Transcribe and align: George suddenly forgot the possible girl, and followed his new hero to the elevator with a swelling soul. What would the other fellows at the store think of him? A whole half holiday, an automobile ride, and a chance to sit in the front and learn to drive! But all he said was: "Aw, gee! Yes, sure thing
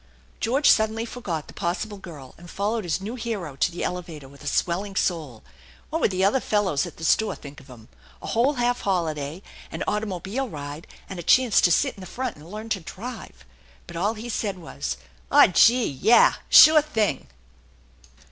George 0.39 0.67
suddenly 0.67 1.05
forgot 1.05 1.45
the 1.47 1.53
possible 1.53 1.99
girl, 1.99 2.33
and 2.39 2.49
followed 2.49 2.85
his 2.85 3.01
new 3.01 3.13
hero 3.13 3.55
to 3.57 3.71
the 3.71 3.83
elevator 3.83 4.27
with 4.27 4.43
a 4.43 4.47
swelling 4.47 4.95
soul. 4.95 5.43
What 5.91 6.01
would 6.01 6.09
the 6.09 6.25
other 6.25 6.39
fellows 6.39 6.87
at 6.87 6.97
the 6.97 7.03
store 7.03 7.35
think 7.35 7.59
of 7.59 7.67
him? 7.69 7.87
A 8.19 8.25
whole 8.25 8.53
half 8.53 8.81
holiday, 8.81 9.43
an 9.71 9.83
automobile 9.87 10.49
ride, 10.49 10.87
and 11.07 11.19
a 11.19 11.21
chance 11.21 11.61
to 11.61 11.71
sit 11.71 11.93
in 11.93 12.01
the 12.01 12.07
front 12.07 12.35
and 12.35 12.49
learn 12.49 12.69
to 12.69 12.79
drive! 12.79 13.45
But 13.85 13.95
all 13.95 14.15
he 14.15 14.27
said 14.27 14.57
was: 14.57 14.97
"Aw, 15.31 15.45
gee! 15.51 15.85
Yes, 15.89 16.33
sure 16.49 16.81
thing 16.81 17.27